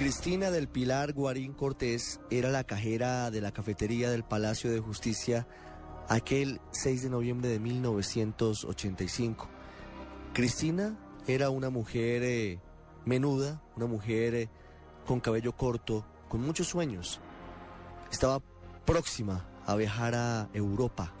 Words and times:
Cristina 0.00 0.50
del 0.50 0.66
Pilar 0.66 1.12
Guarín 1.12 1.52
Cortés 1.52 2.20
era 2.30 2.48
la 2.48 2.64
cajera 2.64 3.30
de 3.30 3.42
la 3.42 3.52
cafetería 3.52 4.10
del 4.10 4.24
Palacio 4.24 4.70
de 4.70 4.80
Justicia 4.80 5.46
aquel 6.08 6.58
6 6.70 7.02
de 7.02 7.10
noviembre 7.10 7.50
de 7.50 7.60
1985. 7.60 9.46
Cristina 10.32 10.98
era 11.26 11.50
una 11.50 11.68
mujer 11.68 12.22
eh, 12.22 12.60
menuda, 13.04 13.62
una 13.76 13.84
mujer 13.84 14.34
eh, 14.34 14.48
con 15.04 15.20
cabello 15.20 15.54
corto, 15.54 16.06
con 16.30 16.40
muchos 16.40 16.66
sueños. 16.68 17.20
Estaba 18.10 18.40
próxima 18.86 19.50
a 19.66 19.76
viajar 19.76 20.14
a 20.14 20.48
Europa, 20.54 21.12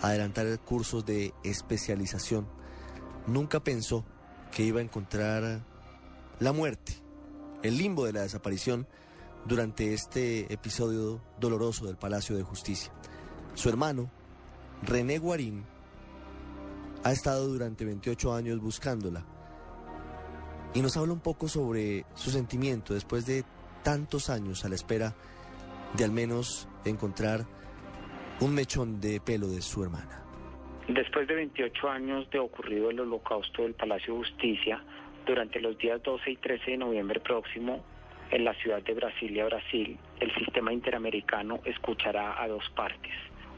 a 0.00 0.08
adelantar 0.08 0.58
cursos 0.58 1.06
de 1.06 1.34
especialización. 1.44 2.48
Nunca 3.28 3.62
pensó 3.62 4.04
que 4.50 4.64
iba 4.64 4.80
a 4.80 4.82
encontrar 4.82 5.64
la 6.40 6.52
muerte, 6.52 7.01
el 7.62 7.78
limbo 7.78 8.04
de 8.04 8.12
la 8.12 8.22
desaparición 8.22 8.86
durante 9.44 9.92
este 9.94 10.52
episodio 10.52 11.20
doloroso 11.38 11.86
del 11.86 11.96
Palacio 11.96 12.36
de 12.36 12.42
Justicia. 12.42 12.92
Su 13.54 13.68
hermano, 13.68 14.10
René 14.82 15.18
Guarín, 15.18 15.64
ha 17.04 17.12
estado 17.12 17.48
durante 17.48 17.84
28 17.84 18.32
años 18.32 18.60
buscándola 18.60 19.24
y 20.74 20.80
nos 20.80 20.96
habla 20.96 21.12
un 21.12 21.20
poco 21.20 21.48
sobre 21.48 22.04
su 22.14 22.30
sentimiento 22.30 22.94
después 22.94 23.26
de 23.26 23.44
tantos 23.82 24.30
años 24.30 24.64
a 24.64 24.68
la 24.68 24.76
espera 24.76 25.14
de 25.96 26.04
al 26.04 26.12
menos 26.12 26.68
encontrar 26.84 27.44
un 28.40 28.54
mechón 28.54 29.00
de 29.00 29.20
pelo 29.20 29.48
de 29.48 29.60
su 29.60 29.82
hermana. 29.82 30.22
Después 30.88 31.28
de 31.28 31.34
28 31.34 31.88
años 31.88 32.28
de 32.30 32.38
ocurrido 32.38 32.90
el 32.90 33.00
holocausto 33.00 33.62
del 33.62 33.74
Palacio 33.74 34.14
de 34.14 34.20
Justicia, 34.20 34.82
durante 35.26 35.60
los 35.60 35.78
días 35.78 36.02
12 36.02 36.30
y 36.30 36.36
13 36.36 36.72
de 36.72 36.76
noviembre 36.76 37.20
próximo, 37.20 37.84
en 38.30 38.44
la 38.44 38.54
ciudad 38.54 38.82
de 38.82 38.94
Brasilia, 38.94 39.44
Brasil, 39.44 39.98
el 40.20 40.34
sistema 40.34 40.72
interamericano 40.72 41.60
escuchará 41.64 42.42
a 42.42 42.48
dos 42.48 42.68
partes. 42.70 43.12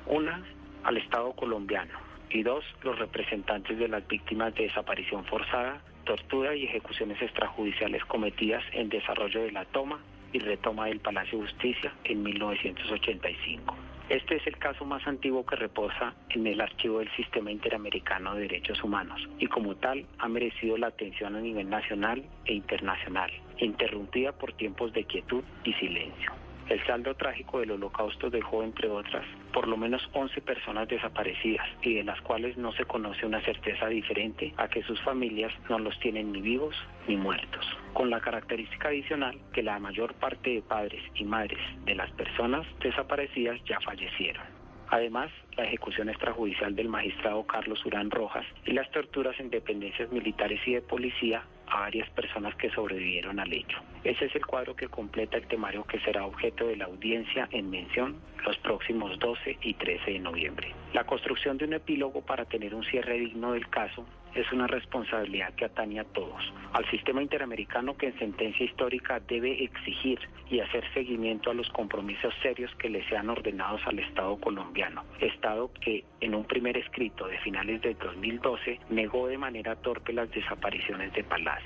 Una, 0.07 0.45
al 0.83 0.97
Estado 0.97 1.33
colombiano 1.33 1.99
y 2.29 2.43
dos, 2.43 2.65
los 2.83 2.99
representantes 2.99 3.79
de 3.79 3.89
las 3.89 4.07
víctimas 4.09 4.55
de 4.55 4.65
desaparición 4.65 5.25
forzada, 5.27 5.81
tortura 6.05 6.57
y 6.57 6.65
ejecuciones 6.65 7.23
extrajudiciales 7.23 8.05
cometidas 8.05 8.63
en 8.73 8.89
desarrollo 8.89 9.43
de 9.43 9.53
la 9.53 9.65
toma 9.67 10.01
y 10.33 10.41
retoma 10.41 10.87
del 10.87 10.99
Palacio 10.99 11.39
de 11.39 11.47
Justicia 11.47 11.93
en 12.03 12.23
1985. 12.25 13.77
Este 14.09 14.37
es 14.37 14.47
el 14.47 14.59
caso 14.59 14.85
más 14.85 15.07
antiguo 15.07 15.47
que 15.47 15.57
reposa 15.57 16.15
en 16.29 16.47
el 16.47 16.61
archivo 16.61 16.99
del 16.99 17.11
Sistema 17.17 17.51
Interamericano 17.51 18.35
de 18.35 18.43
Derechos 18.43 18.85
Humanos 18.85 19.21
y 19.39 19.47
como 19.47 19.77
tal 19.77 20.05
ha 20.19 20.29
merecido 20.29 20.77
la 20.77 20.89
atención 20.89 21.37
a 21.37 21.41
nivel 21.41 21.71
nacional 21.71 22.23
e 22.45 22.53
internacional, 22.53 23.31
interrumpida 23.59 24.33
por 24.33 24.53
tiempos 24.53 24.93
de 24.93 25.05
quietud 25.05 25.43
y 25.65 25.73
silencio. 25.75 26.44
El 26.69 26.85
saldo 26.87 27.15
trágico 27.15 27.61
del 27.61 27.73
holocausto 27.73 28.31
dejó, 28.31 28.63
entre 28.63 28.89
otras, 28.89 29.27
por 29.53 29.69
lo 29.69 29.77
menos 29.77 30.09
11 30.15 30.41
personas 30.41 30.89
desaparecidas 30.89 31.67
y 31.83 31.95
de 31.95 32.05
las 32.05 32.21
cuales 32.23 32.57
no 32.57 32.73
se 32.73 32.87
conoce 32.87 33.27
una 33.27 33.43
certeza 33.43 33.87
diferente 33.89 34.55
a 34.57 34.69
que 34.69 34.83
sus 34.83 35.01
familias 35.03 35.53
no 35.69 35.79
los 35.79 35.99
tienen 36.01 36.33
ni 36.33 36.41
vivos 36.41 36.75
ni 37.07 37.17
muertos, 37.17 37.67
con 37.93 38.09
la 38.09 38.21
característica 38.21 38.89
adicional 38.89 39.39
que 39.53 39.63
la 39.63 39.79
mayor 39.79 40.15
parte 40.15 40.51
de 40.51 40.63
padres 40.63 41.03
y 41.15 41.25
madres 41.25 41.61
de 41.85 41.95
las 41.95 42.11
personas 42.13 42.67
desaparecidas 42.81 43.63
ya 43.65 43.79
fallecieron. 43.81 44.45
Además, 44.89 45.31
la 45.57 45.65
ejecución 45.65 46.09
extrajudicial 46.09 46.75
del 46.75 46.89
magistrado 46.89 47.45
Carlos 47.47 47.85
Urán 47.85 48.11
Rojas 48.11 48.47
y 48.65 48.73
las 48.73 48.91
torturas 48.91 49.39
en 49.41 49.51
dependencias 49.51 50.11
militares 50.13 50.61
y 50.67 50.75
de 50.75 50.83
policía 50.83 51.43
a 51.75 51.81
varias 51.81 52.09
personas 52.11 52.55
que 52.55 52.71
sobrevivieron 52.71 53.41
al 53.41 53.53
hecho. 53.53 53.79
Ese 54.05 54.27
es 54.27 54.35
el 54.35 54.47
cuadro 54.47 54.77
que 54.77 54.89
completa 54.89 55.37
el 55.37 55.47
temario 55.49 55.85
que 55.85 55.99
será 56.01 56.25
objeto 56.25 56.67
de 56.67 56.77
la 56.77 56.85
audiencia 56.85 57.49
en 57.51 57.69
mención 57.71 58.17
los 58.47 58.57
próximos 58.59 59.19
12 59.19 59.59
y 59.63 59.75
13 59.75 60.13
de 60.13 60.19
noviembre. 60.19 60.73
La 60.93 61.05
construcción 61.05 61.59
de 61.59 61.65
un 61.65 61.73
epílogo 61.73 62.21
para 62.21 62.45
tener 62.45 62.75
un 62.75 62.85
cierre 62.85 63.19
digno 63.19 63.53
del 63.53 63.69
caso 63.69 64.05
es 64.35 64.51
una 64.53 64.67
responsabilidad 64.67 65.55
que 65.55 65.65
atañe 65.65 66.01
a 66.01 66.05
todos. 66.05 66.53
Al 66.73 66.89
sistema 66.91 67.23
interamericano 67.23 67.97
que 67.97 68.09
en 68.09 68.19
sentencia 68.19 68.67
histórica 68.67 69.21
debe 69.21 69.63
exigir 69.63 70.19
y 70.51 70.61
hacer 70.61 70.85
seguimiento 70.93 71.51
a 71.51 71.55
los 71.55 71.69
compromisos 71.71 72.35
serios 72.43 72.75
que 72.77 72.91
le 72.91 73.09
sean 73.09 73.31
ordenados 73.31 73.81
al 73.87 73.99
Estado 74.01 74.37
colombiano. 74.37 75.05
Estado 75.21 75.71
que 75.81 76.05
en 76.21 76.35
un 76.35 76.45
primer 76.45 76.77
escrito 76.77 77.27
de 77.27 77.39
finales 77.39 77.81
de 77.83 77.95
2012 77.95 78.81
negó 78.91 79.29
de 79.29 79.39
manera 79.39 79.77
torpe 79.77 80.13
las 80.13 80.31
desapariciones 80.31 81.13
de 81.13 81.25
Palacio 81.25 81.64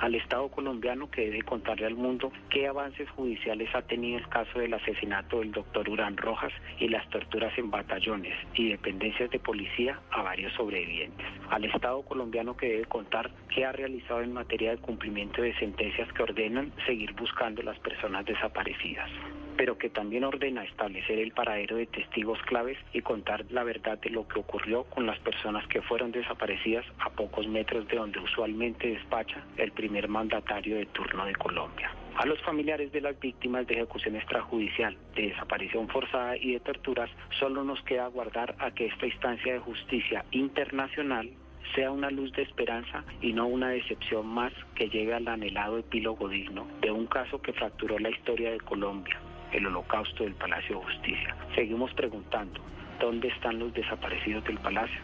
al 0.00 0.14
Estado 0.14 0.48
colombiano 0.48 1.10
que 1.10 1.22
debe 1.22 1.42
contarle 1.42 1.86
al 1.86 1.96
mundo 1.96 2.30
qué 2.50 2.68
avances 2.68 3.08
judiciales 3.10 3.68
ha 3.74 3.82
tenido 3.82 4.18
el 4.18 4.28
caso 4.28 4.58
del 4.58 4.74
asesinato 4.74 5.40
del 5.40 5.52
doctor 5.52 5.88
Urán 5.88 6.16
Rojas 6.16 6.52
y 6.78 6.88
las 6.88 7.08
torturas 7.10 7.56
en 7.58 7.70
batallones 7.70 8.34
y 8.54 8.68
dependencias 8.68 9.30
de 9.30 9.38
policía 9.38 9.98
a 10.10 10.22
varios 10.22 10.52
sobrevivientes. 10.54 11.26
Al 11.50 11.64
Estado 11.64 12.02
colombiano 12.02 12.56
que 12.56 12.68
debe 12.68 12.84
contar 12.84 13.30
qué 13.54 13.64
ha 13.64 13.72
realizado 13.72 14.22
en 14.22 14.32
materia 14.32 14.70
de 14.70 14.78
cumplimiento 14.78 15.42
de 15.42 15.54
sentencias 15.58 16.12
que 16.12 16.22
ordenan 16.22 16.72
seguir 16.86 17.12
buscando 17.14 17.62
las 17.62 17.78
personas 17.80 18.24
desaparecidas 18.24 19.10
pero 19.58 19.76
que 19.76 19.90
también 19.90 20.22
ordena 20.22 20.62
establecer 20.62 21.18
el 21.18 21.32
paradero 21.32 21.76
de 21.76 21.86
testigos 21.86 22.40
claves 22.42 22.78
y 22.92 23.02
contar 23.02 23.44
la 23.50 23.64
verdad 23.64 23.98
de 23.98 24.08
lo 24.08 24.26
que 24.28 24.38
ocurrió 24.38 24.84
con 24.84 25.04
las 25.04 25.18
personas 25.18 25.66
que 25.66 25.82
fueron 25.82 26.12
desaparecidas 26.12 26.86
a 27.00 27.10
pocos 27.10 27.48
metros 27.48 27.88
de 27.88 27.96
donde 27.96 28.20
usualmente 28.20 28.88
despacha 28.88 29.42
el 29.56 29.72
primer 29.72 30.06
mandatario 30.08 30.76
de 30.76 30.86
turno 30.86 31.26
de 31.26 31.34
Colombia. 31.34 31.90
A 32.14 32.24
los 32.24 32.40
familiares 32.42 32.92
de 32.92 33.00
las 33.00 33.18
víctimas 33.18 33.66
de 33.66 33.74
ejecución 33.74 34.14
extrajudicial, 34.14 34.96
de 35.16 35.30
desaparición 35.30 35.88
forzada 35.88 36.36
y 36.36 36.52
de 36.52 36.60
torturas, 36.60 37.10
solo 37.40 37.64
nos 37.64 37.82
queda 37.82 38.04
aguardar 38.04 38.54
a 38.60 38.70
que 38.70 38.86
esta 38.86 39.06
instancia 39.06 39.54
de 39.54 39.58
justicia 39.58 40.24
internacional 40.30 41.30
sea 41.74 41.90
una 41.90 42.10
luz 42.10 42.32
de 42.32 42.42
esperanza 42.42 43.04
y 43.20 43.32
no 43.32 43.48
una 43.48 43.70
decepción 43.70 44.24
más 44.26 44.52
que 44.76 44.88
llegue 44.88 45.14
al 45.14 45.26
anhelado 45.26 45.78
epílogo 45.78 46.28
digno 46.28 46.66
de 46.80 46.92
un 46.92 47.06
caso 47.06 47.42
que 47.42 47.52
fracturó 47.52 47.98
la 47.98 48.10
historia 48.10 48.52
de 48.52 48.60
Colombia, 48.60 49.18
el 49.52 49.66
holocausto 49.66 50.24
del 50.24 50.34
Palacio 50.34 50.78
de 50.78 50.84
Justicia. 50.84 51.36
Seguimos 51.54 51.92
preguntando, 51.94 52.60
¿dónde 53.00 53.28
están 53.28 53.58
los 53.58 53.72
desaparecidos 53.72 54.44
del 54.44 54.58
Palacio? 54.58 55.00